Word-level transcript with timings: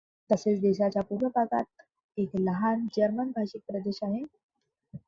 तसेच 0.29 0.59
देशाच्या 0.61 1.01
पूर्व 1.03 1.27
भागात 1.35 1.81
एक 2.17 2.35
लहान 2.37 2.85
जर्मन 2.93 3.31
भाषिक 3.35 3.61
प्रदेश 3.67 3.99
आहे. 4.03 4.23